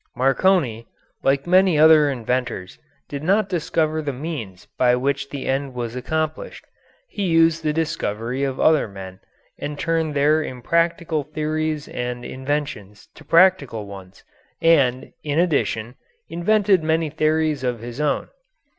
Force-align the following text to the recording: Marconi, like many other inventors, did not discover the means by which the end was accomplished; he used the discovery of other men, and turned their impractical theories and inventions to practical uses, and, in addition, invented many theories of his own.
Marconi, 0.15 0.87
like 1.21 1.45
many 1.45 1.77
other 1.77 2.09
inventors, 2.09 2.79
did 3.07 3.21
not 3.21 3.47
discover 3.47 4.01
the 4.01 4.11
means 4.11 4.65
by 4.79 4.95
which 4.95 5.29
the 5.29 5.45
end 5.45 5.75
was 5.75 5.95
accomplished; 5.95 6.65
he 7.07 7.21
used 7.21 7.61
the 7.61 7.71
discovery 7.71 8.43
of 8.43 8.59
other 8.59 8.87
men, 8.87 9.19
and 9.59 9.77
turned 9.77 10.15
their 10.15 10.41
impractical 10.41 11.21
theories 11.21 11.87
and 11.87 12.25
inventions 12.25 13.09
to 13.13 13.23
practical 13.23 13.85
uses, 13.87 14.23
and, 14.59 15.13
in 15.23 15.37
addition, 15.37 15.93
invented 16.29 16.81
many 16.81 17.11
theories 17.11 17.63
of 17.63 17.81
his 17.81 18.01
own. 18.01 18.29